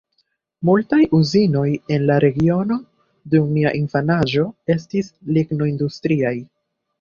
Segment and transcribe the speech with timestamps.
[0.67, 1.65] Multaj uzinoj
[1.95, 2.77] en la regiono
[3.35, 6.35] dum mia infanaĝo estis lignoindustriaj.